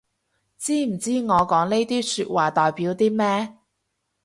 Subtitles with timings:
[0.57, 3.55] 知唔知我講呢啲說話代表啲咩